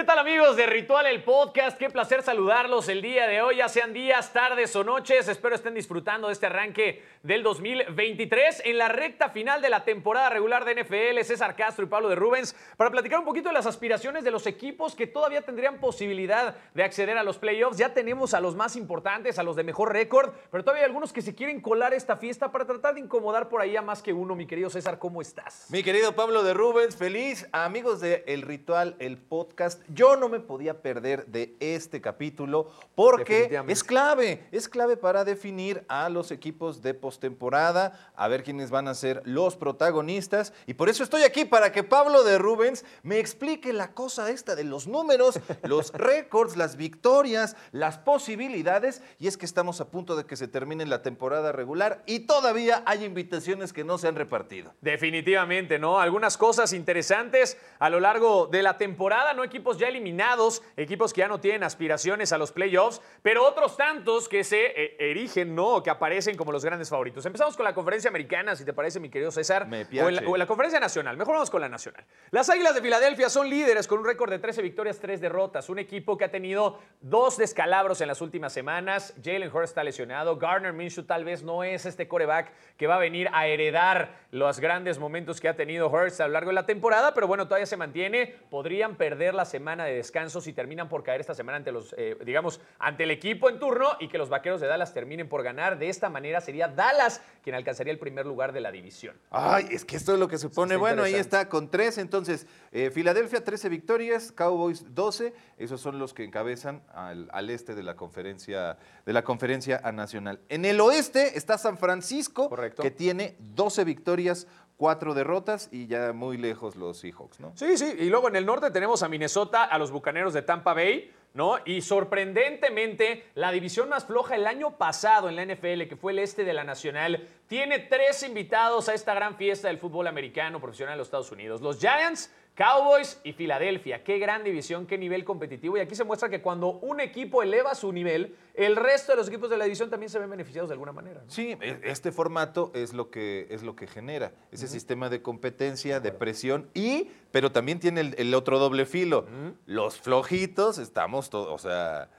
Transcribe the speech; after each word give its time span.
¿Qué 0.00 0.06
tal 0.06 0.18
amigos 0.18 0.56
de 0.56 0.64
Ritual 0.64 1.04
el 1.04 1.22
Podcast? 1.22 1.76
Qué 1.76 1.90
placer 1.90 2.22
saludarlos 2.22 2.88
el 2.88 3.02
día 3.02 3.26
de 3.26 3.42
hoy, 3.42 3.56
ya 3.56 3.68
sean 3.68 3.92
días, 3.92 4.32
tardes 4.32 4.74
o 4.74 4.82
noches. 4.82 5.28
Espero 5.28 5.54
estén 5.54 5.74
disfrutando 5.74 6.28
de 6.28 6.32
este 6.32 6.46
arranque 6.46 7.04
del 7.22 7.42
2023 7.42 8.62
en 8.64 8.78
la 8.78 8.88
recta 8.88 9.28
final 9.28 9.60
de 9.60 9.68
la 9.68 9.84
temporada 9.84 10.30
regular 10.30 10.64
de 10.64 10.82
NFL. 10.82 11.22
César 11.22 11.54
Castro 11.54 11.84
y 11.84 11.88
Pablo 11.88 12.08
de 12.08 12.14
Rubens 12.14 12.56
para 12.78 12.90
platicar 12.90 13.18
un 13.18 13.26
poquito 13.26 13.50
de 13.50 13.52
las 13.52 13.66
aspiraciones 13.66 14.24
de 14.24 14.30
los 14.30 14.46
equipos 14.46 14.94
que 14.94 15.06
todavía 15.06 15.42
tendrían 15.42 15.80
posibilidad 15.80 16.56
de 16.72 16.82
acceder 16.82 17.18
a 17.18 17.22
los 17.22 17.36
playoffs. 17.36 17.76
Ya 17.76 17.92
tenemos 17.92 18.32
a 18.32 18.40
los 18.40 18.56
más 18.56 18.76
importantes, 18.76 19.38
a 19.38 19.42
los 19.42 19.54
de 19.54 19.64
mejor 19.64 19.92
récord, 19.92 20.32
pero 20.50 20.64
todavía 20.64 20.84
hay 20.84 20.88
algunos 20.88 21.12
que 21.12 21.20
se 21.20 21.34
quieren 21.34 21.60
colar 21.60 21.92
esta 21.92 22.16
fiesta 22.16 22.50
para 22.50 22.64
tratar 22.64 22.94
de 22.94 23.00
incomodar 23.00 23.50
por 23.50 23.60
ahí 23.60 23.76
a 23.76 23.82
más 23.82 24.00
que 24.00 24.14
uno. 24.14 24.34
Mi 24.34 24.46
querido 24.46 24.70
César, 24.70 24.98
¿cómo 24.98 25.20
estás? 25.20 25.66
Mi 25.68 25.82
querido 25.82 26.14
Pablo 26.14 26.42
de 26.42 26.54
Rubens, 26.54 26.96
feliz. 26.96 27.46
Amigos 27.52 28.00
de 28.00 28.24
El 28.26 28.40
Ritual, 28.40 28.96
el 28.98 29.18
podcast. 29.18 29.82
Yo 29.92 30.16
no 30.16 30.28
me 30.28 30.40
podía 30.40 30.82
perder 30.82 31.26
de 31.26 31.56
este 31.58 32.00
capítulo 32.00 32.70
porque 32.94 33.62
es 33.68 33.82
clave, 33.82 34.46
es 34.52 34.68
clave 34.68 34.96
para 34.96 35.24
definir 35.24 35.84
a 35.88 36.08
los 36.08 36.30
equipos 36.30 36.82
de 36.82 36.94
postemporada, 36.94 38.12
a 38.14 38.28
ver 38.28 38.44
quiénes 38.44 38.70
van 38.70 38.88
a 38.88 38.94
ser 38.94 39.22
los 39.24 39.56
protagonistas. 39.56 40.52
Y 40.66 40.74
por 40.74 40.88
eso 40.88 41.02
estoy 41.02 41.22
aquí, 41.22 41.44
para 41.44 41.72
que 41.72 41.82
Pablo 41.82 42.22
de 42.22 42.38
Rubens 42.38 42.84
me 43.02 43.18
explique 43.18 43.72
la 43.72 43.92
cosa 43.92 44.30
esta 44.30 44.54
de 44.54 44.64
los 44.64 44.86
números, 44.86 45.40
los 45.64 45.92
récords, 45.92 46.56
las 46.56 46.76
victorias, 46.76 47.56
las 47.72 47.98
posibilidades. 47.98 49.02
Y 49.18 49.26
es 49.26 49.36
que 49.36 49.46
estamos 49.46 49.80
a 49.80 49.90
punto 49.90 50.16
de 50.16 50.24
que 50.24 50.36
se 50.36 50.48
termine 50.48 50.86
la 50.86 51.02
temporada 51.02 51.52
regular 51.52 52.02
y 52.06 52.20
todavía 52.20 52.82
hay 52.86 53.04
invitaciones 53.04 53.72
que 53.72 53.84
no 53.84 53.98
se 53.98 54.08
han 54.08 54.16
repartido. 54.16 54.72
Definitivamente, 54.80 55.78
¿no? 55.78 56.00
Algunas 56.00 56.36
cosas 56.36 56.72
interesantes 56.72 57.56
a 57.78 57.90
lo 57.90 58.00
largo 58.00 58.46
de 58.46 58.62
la 58.62 58.76
temporada, 58.76 59.34
¿no? 59.34 59.44
Equipos 59.44 59.69
ya 59.78 59.88
eliminados, 59.88 60.62
equipos 60.76 61.12
que 61.12 61.20
ya 61.20 61.28
no 61.28 61.40
tienen 61.40 61.62
aspiraciones 61.64 62.32
a 62.32 62.38
los 62.38 62.52
playoffs, 62.52 63.00
pero 63.22 63.46
otros 63.46 63.76
tantos 63.76 64.28
que 64.28 64.44
se 64.44 64.66
eh, 64.66 64.96
erigen, 64.98 65.54
¿no? 65.54 65.82
Que 65.82 65.90
aparecen 65.90 66.36
como 66.36 66.52
los 66.52 66.64
grandes 66.64 66.88
favoritos. 66.88 67.24
Empezamos 67.26 67.56
con 67.56 67.64
la 67.64 67.74
conferencia 67.74 68.08
americana, 68.08 68.56
si 68.56 68.64
te 68.64 68.72
parece, 68.72 69.00
mi 69.00 69.10
querido 69.10 69.30
César. 69.30 69.66
Me 69.66 69.86
o, 70.00 70.08
en 70.08 70.16
la, 70.16 70.22
o 70.22 70.34
en 70.34 70.38
la 70.38 70.46
conferencia 70.46 70.80
nacional. 70.80 71.16
Mejor 71.16 71.34
vamos 71.34 71.50
con 71.50 71.60
la 71.60 71.68
nacional. 71.68 72.04
Las 72.30 72.50
Águilas 72.50 72.74
de 72.74 72.82
Filadelfia 72.82 73.28
son 73.28 73.48
líderes 73.48 73.86
con 73.86 73.98
un 73.98 74.04
récord 74.04 74.30
de 74.30 74.38
13 74.38 74.62
victorias, 74.62 74.98
3 74.98 75.20
derrotas. 75.20 75.68
Un 75.68 75.78
equipo 75.78 76.16
que 76.16 76.24
ha 76.24 76.30
tenido 76.30 76.78
dos 77.00 77.36
descalabros 77.36 78.00
en 78.00 78.08
las 78.08 78.20
últimas 78.20 78.52
semanas. 78.52 79.14
Jalen 79.22 79.54
Hurst 79.54 79.70
está 79.70 79.84
lesionado. 79.84 80.36
Garner 80.36 80.72
Minshew 80.72 81.04
tal 81.04 81.24
vez 81.24 81.42
no 81.42 81.64
es 81.64 81.86
este 81.86 82.08
coreback 82.08 82.52
que 82.76 82.86
va 82.86 82.96
a 82.96 82.98
venir 82.98 83.28
a 83.32 83.46
heredar 83.46 84.20
los 84.30 84.60
grandes 84.60 84.98
momentos 84.98 85.40
que 85.40 85.48
ha 85.48 85.56
tenido 85.56 85.88
Hurst 85.88 86.20
a 86.20 86.26
lo 86.26 86.32
largo 86.32 86.50
de 86.50 86.54
la 86.54 86.66
temporada, 86.66 87.14
pero 87.14 87.26
bueno, 87.26 87.46
todavía 87.46 87.66
se 87.66 87.76
mantiene. 87.76 88.34
Podrían 88.50 88.96
perder 88.96 89.34
la 89.34 89.44
semana 89.44 89.59
de 89.60 89.94
descanso 89.94 90.40
si 90.40 90.52
terminan 90.52 90.88
por 90.88 91.02
caer 91.02 91.20
esta 91.20 91.34
semana 91.34 91.56
ante 91.58 91.70
los, 91.72 91.94
eh, 91.96 92.16
digamos, 92.24 92.60
ante 92.78 93.04
el 93.04 93.10
equipo 93.10 93.48
en 93.48 93.58
turno 93.58 93.90
y 94.00 94.08
que 94.08 94.18
los 94.18 94.28
vaqueros 94.28 94.60
de 94.60 94.66
Dallas 94.66 94.92
terminen 94.92 95.28
por 95.28 95.42
ganar. 95.42 95.78
De 95.78 95.88
esta 95.88 96.08
manera 96.08 96.40
sería 96.40 96.68
Dallas 96.68 97.20
quien 97.42 97.54
alcanzaría 97.54 97.92
el 97.92 97.98
primer 97.98 98.26
lugar 98.26 98.52
de 98.52 98.60
la 98.60 98.72
división. 98.72 99.16
Ay, 99.30 99.68
es 99.70 99.84
que 99.84 99.96
esto 99.96 100.14
es 100.14 100.18
lo 100.18 100.28
que 100.28 100.38
supone. 100.38 100.74
Está 100.74 100.80
Bueno, 100.80 101.02
ahí 101.02 101.14
está 101.14 101.48
con 101.48 101.70
tres. 101.70 101.98
Entonces, 101.98 102.46
eh, 102.72 102.90
Filadelfia 102.90 103.44
13 103.44 103.68
victorias, 103.68 104.32
Cowboys 104.32 104.94
12. 104.94 105.32
Esos 105.58 105.80
son 105.80 105.98
los 105.98 106.14
que 106.14 106.24
encabezan 106.24 106.82
al, 106.92 107.28
al 107.32 107.50
este 107.50 107.74
de 107.74 107.82
la 107.82 107.96
conferencia 107.96 108.78
de 109.06 109.12
la 109.12 109.22
conferencia 109.22 109.80
nacional. 109.92 110.40
En 110.48 110.64
el 110.64 110.80
oeste 110.80 111.36
está 111.36 111.58
San 111.58 111.78
Francisco, 111.78 112.48
Correcto. 112.48 112.82
que 112.82 112.90
tiene 112.90 113.36
12 113.38 113.84
victorias, 113.84 114.46
4 114.80 115.12
derrotas 115.12 115.68
y 115.70 115.88
ya 115.88 116.14
muy 116.14 116.38
lejos 116.38 116.74
los 116.74 116.96
Seahawks, 117.00 117.38
¿no? 117.38 117.52
Sí, 117.54 117.76
sí. 117.76 117.94
Y 117.98 118.08
luego 118.08 118.28
en 118.28 118.36
el 118.36 118.46
norte 118.46 118.70
tenemos 118.70 119.02
a 119.02 119.10
Minnesota, 119.10 119.64
a 119.64 119.76
los 119.76 119.90
Bucaneros 119.90 120.32
de 120.32 120.40
Tampa 120.40 120.72
Bay, 120.72 121.12
¿no? 121.34 121.58
Y 121.66 121.82
sorprendentemente, 121.82 123.26
la 123.34 123.52
división 123.52 123.90
más 123.90 124.06
floja 124.06 124.36
el 124.36 124.46
año 124.46 124.78
pasado 124.78 125.28
en 125.28 125.36
la 125.36 125.44
NFL, 125.44 125.86
que 125.86 125.96
fue 126.00 126.12
el 126.12 126.20
este 126.20 126.44
de 126.44 126.54
la 126.54 126.64
Nacional, 126.64 127.28
tiene 127.46 127.78
tres 127.78 128.22
invitados 128.22 128.88
a 128.88 128.94
esta 128.94 129.12
gran 129.12 129.36
fiesta 129.36 129.68
del 129.68 129.76
fútbol 129.76 130.06
americano 130.06 130.62
profesional 130.62 130.94
de 130.94 130.98
los 131.00 131.08
Estados 131.08 131.30
Unidos. 131.30 131.60
Los 131.60 131.78
Giants, 131.78 132.32
Cowboys 132.60 133.18
y 133.24 133.32
Filadelfia. 133.32 134.04
Qué 134.04 134.18
gran 134.18 134.44
división, 134.44 134.86
qué 134.86 134.98
nivel 134.98 135.24
competitivo. 135.24 135.78
Y 135.78 135.80
aquí 135.80 135.94
se 135.94 136.04
muestra 136.04 136.28
que 136.28 136.42
cuando 136.42 136.72
un 136.80 137.00
equipo 137.00 137.42
eleva 137.42 137.74
su 137.74 137.90
nivel, 137.90 138.36
el 138.52 138.76
resto 138.76 139.12
de 139.12 139.16
los 139.16 139.28
equipos 139.28 139.48
de 139.48 139.56
la 139.56 139.64
división 139.64 139.88
también 139.88 140.10
se 140.10 140.18
ven 140.18 140.28
beneficiados 140.28 140.68
de 140.68 140.74
alguna 140.74 140.92
manera. 140.92 141.22
¿no? 141.24 141.30
Sí, 141.30 141.56
e- 141.58 141.80
este 141.84 142.12
formato 142.12 142.70
es 142.74 142.92
lo 142.92 143.10
que, 143.10 143.46
es 143.48 143.62
lo 143.62 143.74
que 143.76 143.86
genera, 143.86 144.34
ese 144.52 144.68
sistema 144.68 145.08
de 145.08 145.22
competencia, 145.22 146.00
de 146.00 146.12
presión 146.12 146.68
y, 146.74 147.08
pero 147.32 147.50
también 147.50 147.80
tiene 147.80 148.02
el, 148.02 148.14
el 148.18 148.34
otro 148.34 148.58
doble 148.58 148.84
filo. 148.84 149.24
Los 149.64 149.98
flojitos 149.98 150.76
estamos 150.76 151.30
todos, 151.30 151.48
o 151.48 151.56
sea, 151.58 152.10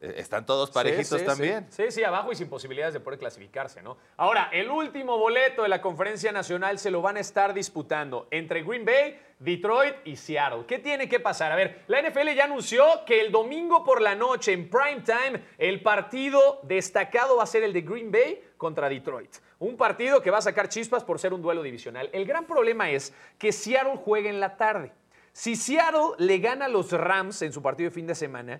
están 0.00 0.46
todos 0.46 0.70
parejitos 0.70 1.08
Sí, 1.08 1.18
sí, 1.18 1.24
también. 1.24 1.66
Sí. 1.70 1.84
sí, 1.84 1.90
sí, 1.90 2.04
abajo 2.04 2.32
y 2.32 2.36
sin 2.36 2.48
posibilidades 2.48 2.94
de 2.94 3.00
poder 3.00 3.18
clasificarse, 3.18 3.82
¿no? 3.82 3.96
Ahora, 4.16 4.50
el 4.52 4.70
último 4.70 5.18
boleto 5.18 5.62
de 5.62 5.68
la 5.68 5.80
conferencia 5.80 6.32
nacional 6.32 6.78
se 6.78 6.90
lo 6.90 7.02
van 7.02 7.16
a 7.16 7.20
estar 7.20 7.54
disputando 7.54 8.28
entre 8.30 8.62
Green 8.62 8.84
Bay, 8.84 9.20
Detroit 9.38 9.96
y 10.04 10.16
Seattle. 10.16 10.64
¿Qué 10.66 10.78
tiene 10.78 11.08
que 11.08 11.20
pasar? 11.20 11.52
A 11.52 11.56
ver, 11.56 11.82
la 11.86 12.00
NFL 12.00 12.34
ya 12.34 12.44
anunció 12.44 13.04
que 13.04 13.20
el 13.20 13.30
domingo 13.30 13.84
por 13.84 14.00
la 14.00 14.14
noche, 14.14 14.52
en 14.52 14.70
prime 14.70 15.02
time, 15.04 15.42
el 15.58 15.82
partido 15.82 16.60
destacado 16.62 17.36
va 17.36 17.42
a 17.42 17.46
ser 17.46 17.62
el 17.62 17.72
de 17.72 17.82
Green 17.82 18.10
Bay 18.10 18.42
contra 18.56 18.88
Detroit. 18.88 19.36
Un 19.58 19.76
partido 19.76 20.22
que 20.22 20.30
va 20.30 20.38
a 20.38 20.42
sacar 20.42 20.68
chispas 20.68 21.04
por 21.04 21.18
ser 21.18 21.32
un 21.32 21.42
duelo 21.42 21.62
divisional. 21.62 22.08
El 22.12 22.24
gran 22.26 22.46
problema 22.46 22.90
es 22.90 23.12
que 23.38 23.52
Seattle 23.52 23.96
juega 23.96 24.30
en 24.30 24.40
la 24.40 24.56
tarde. 24.56 24.92
Si 25.32 25.54
Seattle 25.54 26.14
le 26.16 26.38
gana 26.38 26.64
a 26.64 26.68
los 26.68 26.92
Rams 26.92 27.42
en 27.42 27.52
su 27.52 27.60
partido 27.60 27.90
de 27.90 27.94
fin 27.94 28.06
de 28.06 28.14
semana, 28.14 28.58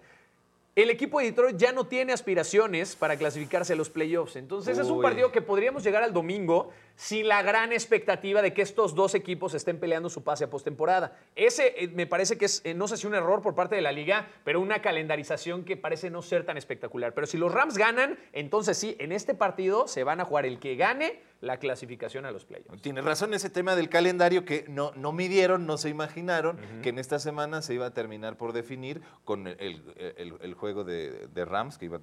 el 0.77 0.91
equipo 0.91 1.19
de 1.19 1.27
Detroit 1.27 1.57
ya 1.57 1.73
no 1.73 1.87
tiene 1.87 2.13
aspiraciones 2.13 2.97
para 2.97 3.17
clasificarse 3.17 3.73
a 3.73 3.77
los 3.77 3.89
playoffs. 3.89 4.37
Entonces 4.37 4.77
es 4.77 4.91
un 4.91 5.01
partido 5.01 5.33
que 5.33 5.41
podríamos 5.41 5.83
llegar 5.83 6.03
al 6.03 6.13
domingo 6.13 6.69
sin 6.97 7.29
la 7.29 7.43
gran 7.43 7.73
expectativa 7.73 8.43
de 8.43 8.53
que 8.53 8.61
estos 8.61 8.95
dos 8.95 9.15
equipos 9.15 9.55
estén 9.55 9.81
peleando 9.81 10.11
su 10.11 10.23
pase 10.23 10.45
a 10.45 10.51
postemporada. 10.51 11.19
Ese 11.35 11.83
eh, 11.83 11.89
me 11.89 12.07
parece 12.07 12.37
que 12.37 12.45
es, 12.45 12.61
eh, 12.65 12.75
no 12.75 12.89
sé 12.89 12.99
si 12.99 13.07
un 13.07 13.15
error 13.15 13.41
por 13.41 13.55
parte 13.55 13.75
de 13.75 13.81
la 13.81 13.91
liga, 13.91 14.29
pero 14.45 14.61
una 14.61 14.83
calendarización 14.83 15.65
que 15.65 15.79
parece 15.79 16.11
no 16.11 16.21
ser 16.21 16.45
tan 16.45 16.59
espectacular. 16.59 17.15
Pero 17.15 17.27
si 17.27 17.39
los 17.39 17.53
Rams 17.53 17.79
ganan, 17.79 18.19
entonces 18.35 18.77
sí, 18.77 18.97
en 18.99 19.13
este 19.13 19.33
partido 19.33 19.89
se 19.89 20.05
van 20.05 20.21
a 20.21 20.27
jugar 20.27 20.45
el 20.45 20.59
que 20.59 20.77
gane 20.77 21.21
la 21.41 21.59
clasificación 21.59 22.25
a 22.25 22.31
los 22.31 22.45
playoffs. 22.45 22.81
Tienes 22.83 23.05
razón 23.05 23.35
ese 23.35 23.51
tema 23.51 23.77
del 23.77 23.89
calendario 23.89 24.45
que 24.45 24.65
no, 24.69 24.93
no 24.97 25.13
midieron, 25.13 25.67
no 25.67 25.77
se 25.77 25.89
imaginaron 25.91 26.59
que 26.83 26.89
en 26.89 26.99
esta 26.99 27.19
semana 27.19 27.61
se 27.63 27.75
iba 27.75 27.87
a 27.87 27.91
terminar 27.93 28.37
por 28.37 28.53
definir 28.53 29.03
con 29.25 29.47
el, 29.47 29.57
el- 29.61 30.15
el- 30.17 30.35
el 30.41 30.55
juego 30.55 30.85
de, 30.85 31.27
de 31.29 31.45
Rams 31.45 31.77
que 31.79 31.85
iba 31.87 31.99
a 31.99 32.01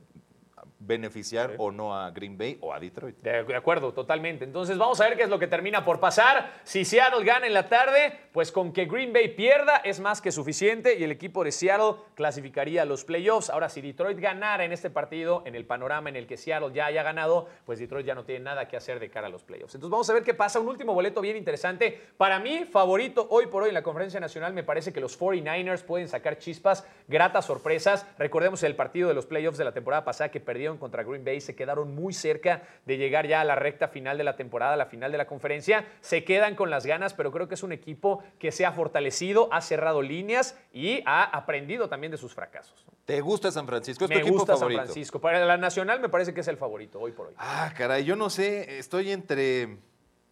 beneficiar 0.85 1.51
Sí. 1.51 1.55
o 1.59 1.71
no 1.71 1.95
a 1.95 2.11
Green 2.11 2.37
Bay 2.37 2.57
o 2.61 2.73
a 2.73 2.79
Detroit. 2.79 3.17
De 3.21 3.43
de 3.43 3.55
acuerdo, 3.55 3.93
totalmente. 3.93 4.43
Entonces 4.45 4.77
vamos 4.77 4.99
a 5.01 5.07
ver 5.07 5.17
qué 5.17 5.23
es 5.23 5.29
lo 5.29 5.39
que 5.39 5.47
termina 5.47 5.83
por 5.85 5.99
pasar. 5.99 6.51
Si 6.63 6.85
Seattle 6.85 7.23
gana 7.23 7.47
en 7.47 7.53
la 7.53 7.67
tarde, 7.69 8.17
pues 8.31 8.51
con 8.51 8.71
que 8.73 8.85
Green 8.85 9.13
Bay 9.13 9.29
pierda 9.29 9.77
es 9.77 9.99
más 9.99 10.21
que 10.21 10.31
suficiente 10.31 10.95
y 10.95 11.03
el 11.03 11.11
equipo 11.11 11.43
de 11.43 11.51
Seattle 11.51 11.95
clasificaría 12.15 12.81
a 12.81 12.85
los 12.85 13.03
playoffs. 13.03 13.49
Ahora, 13.49 13.69
si 13.69 13.81
Detroit 13.81 14.19
ganara 14.19 14.63
en 14.65 14.71
este 14.71 14.89
partido, 14.89 15.43
en 15.45 15.55
el 15.55 15.65
panorama 15.65 16.09
en 16.09 16.15
el 16.15 16.27
que 16.27 16.37
Seattle 16.37 16.71
ya 16.73 16.85
haya 16.87 17.03
ganado, 17.03 17.47
pues 17.65 17.79
Detroit 17.79 18.05
ya 18.05 18.15
no 18.15 18.23
tiene 18.23 18.43
nada 18.43 18.67
que 18.67 18.77
hacer 18.77 18.99
de 18.99 19.09
cara 19.09 19.27
a 19.27 19.29
los 19.29 19.43
playoffs. 19.43 19.75
Entonces 19.75 19.91
vamos 19.91 20.09
a 20.09 20.13
ver 20.13 20.23
qué 20.23 20.33
pasa. 20.33 20.59
Un 20.59 20.67
último 20.67 20.93
boleto 20.93 21.21
bien 21.21 21.37
interesante. 21.37 21.99
Para 22.17 22.39
mí, 22.39 22.65
favorito 22.65 23.27
hoy 23.29 23.47
por 23.47 23.63
hoy 23.63 23.69
en 23.69 23.75
la 23.75 23.83
conferencia 23.83 24.19
nacional, 24.19 24.53
me 24.53 24.63
parece 24.63 24.91
que 24.93 24.99
los 24.99 25.19
49ers 25.19 25.83
pueden 25.83 26.07
sacar 26.07 26.37
chispas, 26.37 26.85
gratas 27.07 27.45
sorpresas. 27.45 28.05
Recordemos 28.17 28.63
el 28.63 28.75
partido 28.75 29.07
de 29.09 29.13
los 29.15 29.25
playoffs 29.25 29.57
de 29.57 29.65
la 29.65 29.71
temporada 29.73 30.03
pasada 30.05 30.29
que 30.31 30.39
perdieron 30.39 30.72
contra 30.77 31.03
Green 31.03 31.23
Bay, 31.25 31.41
se 31.41 31.55
quedaron 31.55 31.93
muy 31.95 32.13
cerca 32.13 32.63
de 32.85 32.97
llegar 32.97 33.27
ya 33.27 33.41
a 33.41 33.43
la 33.43 33.55
recta 33.55 33.87
final 33.87 34.17
de 34.17 34.23
la 34.23 34.35
temporada, 34.35 34.73
a 34.73 34.77
la 34.77 34.85
final 34.87 35.11
de 35.11 35.17
la 35.17 35.25
conferencia. 35.27 35.85
Se 36.01 36.23
quedan 36.23 36.55
con 36.55 36.69
las 36.69 36.85
ganas, 36.85 37.13
pero 37.13 37.31
creo 37.31 37.47
que 37.47 37.55
es 37.55 37.63
un 37.63 37.71
equipo 37.71 38.23
que 38.39 38.51
se 38.51 38.65
ha 38.65 38.71
fortalecido, 38.71 39.49
ha 39.51 39.61
cerrado 39.61 40.01
líneas 40.01 40.57
y 40.73 41.01
ha 41.05 41.23
aprendido 41.23 41.89
también 41.89 42.11
de 42.11 42.17
sus 42.17 42.33
fracasos. 42.33 42.85
¿Te 43.05 43.19
gusta 43.21 43.51
San 43.51 43.67
Francisco? 43.67 44.05
¿Es 44.05 44.09
tu 44.09 44.15
Me 44.15 44.21
equipo 44.21 44.37
gusta 44.37 44.53
favorito? 44.55 44.79
San 44.81 44.85
Francisco. 44.87 45.19
Para 45.19 45.45
la 45.45 45.57
nacional 45.57 45.99
me 45.99 46.09
parece 46.09 46.33
que 46.33 46.41
es 46.41 46.47
el 46.47 46.57
favorito 46.57 46.99
hoy 46.99 47.11
por 47.11 47.27
hoy. 47.27 47.33
Ah, 47.37 47.73
caray, 47.77 48.03
yo 48.05 48.15
no 48.15 48.29
sé, 48.29 48.79
estoy 48.79 49.11
entre 49.11 49.77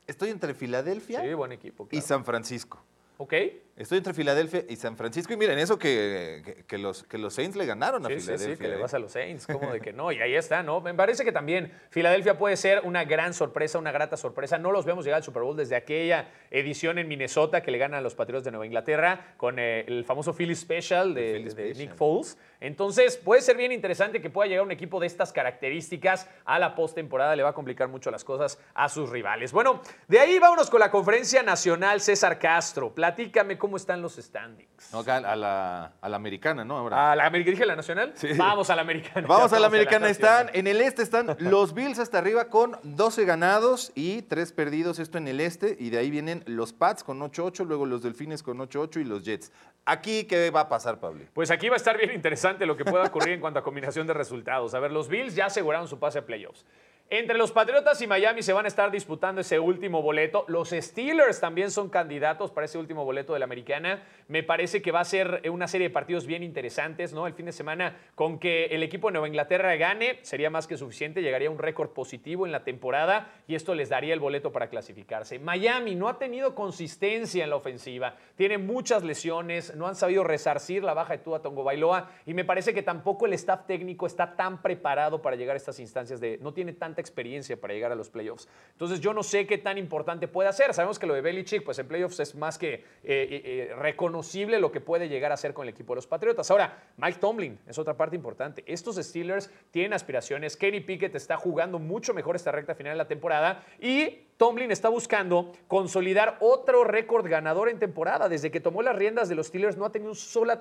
estoy 0.08 0.30
entre 0.30 0.54
Filadelfia 0.54 1.22
Sí, 1.22 1.34
buen 1.34 1.52
equipo. 1.52 1.88
y. 1.92 2.02
San 2.02 2.26
Francisco. 2.26 2.82
Ok. 3.18 3.34
Estoy 3.78 3.98
entre 4.00 4.14
Filadelfia 4.14 4.64
y 4.70 4.76
San 4.76 4.96
Francisco. 4.98 5.34
Y 5.34 5.38
miren, 5.38 5.58
eso 5.58 5.80
que, 5.80 6.42
que- 6.46 6.64
que 6.66 6.78
los, 6.78 7.04
que 7.04 7.18
los 7.18 7.34
Saints 7.34 7.56
le 7.56 7.66
ganaron 7.66 8.06
a 8.06 8.10
Sí, 8.10 8.16
sí, 8.16 8.22
Filadelfia. 8.22 8.56
sí, 8.56 8.62
que 8.62 8.68
le 8.68 8.76
¿eh? 8.76 8.78
vas 8.82 8.94
a 8.94 9.00
los 9.00 9.12
Saints, 9.12 9.48
como 9.48 9.72
de 9.72 9.80
que 9.80 9.92
no, 9.94 10.12
y 10.12 10.20
ahí 10.22 10.36
está, 10.36 10.62
¿no? 10.62 10.82
Me 10.82 10.94
parece 10.94 11.24
que 11.24 11.32
también 11.32 11.72
Filadelfia 11.90 12.38
puede 12.38 12.58
ser 12.58 12.82
una 12.84 13.06
gran 13.06 13.34
sorpresa, 13.34 13.80
una 13.80 13.92
grata 13.92 14.18
sorpresa. 14.18 14.58
No 14.58 14.72
los 14.72 14.86
vemos 14.86 15.06
llegar 15.06 15.18
al 15.18 15.24
Super 15.24 15.44
Bowl 15.44 15.56
desde 15.58 15.76
aquella 15.76 16.30
edición 16.52 16.98
en 17.00 17.08
Minnesota 17.08 17.62
que 17.64 17.72
le 17.72 17.78
ganan 17.78 18.00
a 18.00 18.02
los 18.02 18.14
Patriots 18.14 18.44
de 18.46 18.52
Nueva 18.52 18.66
Inglaterra 18.66 19.34
con 19.38 19.58
eh, 19.58 19.86
el 19.88 20.06
famoso 20.06 20.34
Philly 20.34 20.56
Special 20.56 21.14
de, 21.14 21.30
El 21.38 21.38
Philly 21.38 21.44
de 21.46 21.52
Special. 21.52 21.78
Nick 21.88 21.96
Foles. 21.96 22.38
Entonces, 22.60 23.18
puede 23.18 23.42
ser 23.42 23.58
bien 23.58 23.72
interesante 23.72 24.22
que 24.22 24.30
pueda 24.30 24.48
llegar 24.48 24.64
un 24.64 24.72
equipo 24.72 25.00
de 25.00 25.08
estas 25.08 25.34
características 25.34 26.30
a 26.46 26.60
la 26.60 26.76
postemporada. 26.76 27.36
Le 27.36 27.42
va 27.44 27.50
a 27.50 27.54
complicar 27.54 27.88
mucho 27.88 28.12
las 28.12 28.24
cosas 28.24 28.60
a 28.76 28.90
sus 28.90 29.10
rivales. 29.10 29.52
Bueno, 29.52 29.82
de 30.08 30.20
ahí 30.20 30.38
vámonos 30.38 30.70
con 30.70 30.80
la 30.80 30.92
conferencia 30.92 31.42
nacional 31.42 32.02
César 32.02 32.38
Castro. 32.38 32.94
Platícame 32.94 33.58
cómo 33.58 33.71
cómo 33.72 33.78
están 33.78 34.02
los 34.02 34.18
standings. 34.18 34.92
No, 34.92 35.00
acá 35.00 35.16
a 35.16 35.36
la, 35.38 35.94
a 36.02 36.10
la 36.10 36.16
americana, 36.18 36.66
¿no? 36.66 36.78
Ahora. 36.78 37.14
¿A 37.14 37.16
la 37.16 37.26
América 37.26 37.52
dije 37.52 37.66
la 37.66 37.78
nacional? 37.78 38.12
Sí. 38.16 38.28
Vamos 38.36 38.70
a 38.70 38.76
la 38.76 38.82
americana. 38.82 39.26
Vamos 39.26 39.54
a 39.54 39.60
la 39.62 39.68
americana. 39.68 40.10
Están, 40.10 40.50
en 40.52 40.68
el 40.68 40.82
este 40.82 41.04
están 41.04 41.38
los 41.40 41.74
Bills 41.74 41.98
hasta 41.98 42.18
arriba 42.18 42.50
con 42.50 42.78
12 42.84 43.24
ganados 43.24 43.94
y 43.96 44.24
3 44.24 44.52
perdidos, 44.52 45.00
esto 45.00 45.18
en 45.20 45.30
el 45.30 45.40
este. 45.40 45.78
Y 45.80 45.90
de 45.90 46.00
ahí 46.00 46.12
vienen 46.12 46.44
los 46.48 46.74
Pats 46.74 47.06
con 47.06 47.22
8-8, 47.22 47.66
luego 47.66 47.86
los 47.86 48.04
Delfines 48.04 48.44
con 48.44 48.58
8-8 48.58 49.00
y 49.00 49.04
los 49.06 49.24
Jets. 49.24 49.54
Aquí, 49.86 50.26
¿qué 50.26 50.52
va 50.52 50.62
a 50.62 50.68
pasar, 50.68 51.00
Pablo? 51.00 51.24
Pues 51.32 51.50
aquí 51.50 51.70
va 51.70 51.76
a 51.76 51.78
estar 51.78 51.98
bien 51.98 52.12
interesante 52.12 52.66
lo 52.66 52.76
que 52.76 52.84
pueda 52.84 53.06
ocurrir 53.06 53.36
en 53.36 53.40
cuanto 53.40 53.60
a 53.62 53.64
combinación 53.64 54.06
de 54.06 54.14
resultados. 54.14 54.74
A 54.74 54.82
ver, 54.82 54.92
los 54.92 55.08
Bills 55.08 55.34
ya 55.34 55.46
aseguraron 55.46 55.88
su 55.88 55.98
pase 55.98 56.20
a 56.20 56.26
playoffs. 56.26 56.66
Entre 57.14 57.38
los 57.38 57.52
Patriotas 57.52 58.02
y 58.02 58.08
Miami 58.08 58.42
se 58.42 58.54
van 58.54 58.64
a 58.64 58.70
estar 58.70 58.90
disputando 58.90 59.42
ese 59.42 59.60
último 59.60 60.02
boleto. 60.02 60.46
Los 60.48 60.70
Steelers 60.70 61.42
también 61.42 61.70
son 61.70 61.90
candidatos 61.90 62.52
para 62.52 62.64
ese 62.64 62.78
último 62.78 63.04
boleto 63.04 63.34
de 63.34 63.40
la 63.40 63.44
Americana. 63.44 64.02
Me 64.30 64.44
parece 64.44 64.82
que 64.82 64.94
va 64.94 65.02
a 65.02 65.04
ser 65.04 65.42
una 65.52 65.68
serie 65.68 65.90
de 65.90 65.94
partidos 65.94 66.26
bien 66.26 66.42
interesantes, 66.42 67.12
¿no? 67.12 67.28
El 67.28 67.34
fin 67.34 67.48
de 67.48 67.52
semana, 67.52 67.98
con 68.16 68.40
que 68.40 68.68
el 68.68 68.82
equipo 68.82 69.10
de 69.10 69.12
Nueva 69.12 69.28
Inglaterra 69.28 69.76
gane, 69.76 70.20
sería 70.22 70.50
más 70.50 70.68
que 70.68 70.78
suficiente. 70.78 71.22
Llegaría 71.22 71.50
a 71.50 71.52
un 71.52 71.58
récord 71.58 71.90
positivo 71.90 72.46
en 72.46 72.54
la 72.54 72.64
temporada 72.64 73.30
y 73.46 73.56
esto 73.56 73.76
les 73.76 73.90
daría 73.90 74.14
el 74.14 74.22
boleto 74.22 74.54
para 74.54 74.70
clasificarse. 74.70 75.38
Miami 75.38 75.96
no 75.96 76.08
ha 76.08 76.18
tenido 76.18 76.56
consistencia 76.56 77.44
en 77.44 77.50
la 77.50 77.58
ofensiva. 77.58 78.16
Tiene 78.38 78.58
muchas 78.58 79.04
lesiones, 79.04 79.76
no 79.76 79.88
han 79.88 79.96
sabido 79.96 80.24
resarcir 80.24 80.82
la 80.82 80.94
baja 80.94 81.18
de 81.18 81.20
Tua 81.20 81.42
Tongo 81.42 81.66
Bailoa 81.66 82.10
y 82.26 82.34
me 82.34 82.46
parece 82.46 82.74
que 82.74 82.84
tampoco 82.84 83.26
el 83.26 83.34
staff 83.34 83.66
técnico 83.68 84.08
está 84.08 84.38
tan 84.38 84.62
preparado 84.62 85.22
para 85.22 85.36
llegar 85.36 85.56
a 85.56 85.58
estas 85.58 85.78
instancias 85.82 86.22
de 86.22 86.38
no 86.38 86.54
tiene 86.54 86.72
tanta 86.72 87.01
experiencia 87.02 87.60
para 87.60 87.74
llegar 87.74 87.92
a 87.92 87.96
los 87.96 88.10
playoffs. 88.10 88.48
Entonces 88.72 89.00
yo 89.00 89.14
no 89.14 89.24
sé 89.24 89.46
qué 89.46 89.58
tan 89.58 89.78
importante 89.78 90.28
puede 90.28 90.52
ser. 90.54 90.74
Sabemos 90.74 91.00
que 91.00 91.08
lo 91.08 91.14
de 91.14 91.22
Belichick, 91.22 91.64
pues 91.64 91.80
en 91.80 91.88
playoffs 91.88 92.20
es 92.20 92.36
más 92.36 92.58
que 92.58 92.74
eh, 92.74 92.82
eh, 93.04 93.42
eh, 93.44 93.76
reconocible 93.78 94.60
lo 94.60 94.72
que 94.72 94.80
puede 94.80 95.10
llegar 95.10 95.32
a 95.32 95.38
ser 95.38 95.54
con 95.54 95.68
el 95.68 95.74
equipo 95.74 95.94
de 95.94 95.98
los 95.98 96.08
Patriotas. 96.08 96.50
Ahora, 96.52 96.84
Mike 96.98 97.20
Tomlin 97.20 97.60
es 97.68 97.78
otra 97.78 97.96
parte 97.96 98.16
importante. 98.16 98.64
Estos 98.66 98.96
Steelers 98.96 99.50
tienen 99.72 99.94
aspiraciones. 99.94 100.56
Kenny 100.56 100.80
Pickett 100.80 101.16
está 101.16 101.38
jugando 101.38 101.80
mucho 101.80 102.14
mejor 102.14 102.36
esta 102.36 102.52
recta 102.52 102.76
final 102.76 102.94
de 102.94 102.98
la 102.98 103.08
temporada 103.08 103.64
y 103.80 104.28
Tomlin 104.38 104.72
está 104.72 104.90
buscando 104.90 105.52
consolidar 105.68 106.38
otro 106.40 106.84
récord 106.84 107.28
ganador 107.28 107.70
en 107.70 107.80
temporada. 107.80 108.30
Desde 108.30 108.52
que 108.52 108.60
tomó 108.60 108.82
las 108.82 108.96
riendas 108.96 109.30
de 109.30 109.36
los 109.36 109.48
Steelers 109.48 109.78
no 109.78 109.86
ha 109.86 109.92
tenido 109.92 110.14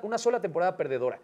una 0.03 0.19
sola 0.19 0.41
temporada 0.41 0.77
perdedora. 0.77 1.19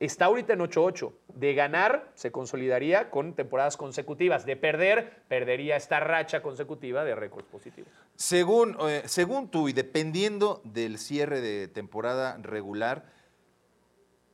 Está 0.00 0.24
ahorita 0.24 0.54
en 0.54 0.60
8-8. 0.60 1.12
De 1.34 1.52
ganar, 1.52 2.10
se 2.14 2.32
consolidaría 2.32 3.10
con 3.10 3.34
temporadas 3.34 3.76
consecutivas. 3.76 4.46
De 4.46 4.56
perder, 4.56 5.22
perdería 5.28 5.76
esta 5.76 6.00
racha 6.00 6.42
consecutiva 6.42 7.04
de 7.04 7.14
récords 7.14 7.46
positivos. 7.46 7.92
Según, 8.16 8.78
eh, 8.80 9.02
según 9.04 9.50
tú 9.50 9.68
y 9.68 9.74
dependiendo 9.74 10.62
del 10.64 10.98
cierre 10.98 11.42
de 11.42 11.68
temporada 11.68 12.38
regular, 12.40 13.04